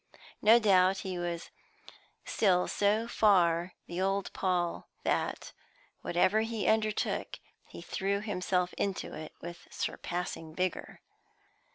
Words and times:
No 0.41 0.57
doubt 0.57 0.97
he 1.05 1.19
was 1.19 1.51
still 2.25 2.67
so 2.67 3.07
far 3.07 3.75
the 3.85 4.01
old 4.01 4.33
Paul, 4.33 4.89
that, 5.03 5.51
whatever 6.01 6.41
he 6.41 6.65
undertook, 6.67 7.37
he 7.67 7.83
threw 7.83 8.19
himself 8.19 8.73
into 8.79 9.13
it 9.13 9.31
with 9.41 9.67
surpassing 9.69 10.55
vigour. 10.55 11.01